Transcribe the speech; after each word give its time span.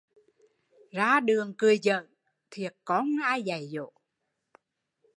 Ra 0.93 1.19
đường 1.19 1.53
cười 1.57 1.77
giỡn, 1.83 2.05
thiệt 2.51 2.75
con 2.85 3.03
không 3.05 3.23
ai 3.25 3.43
dạy 3.43 3.67
dỗ 3.67 3.91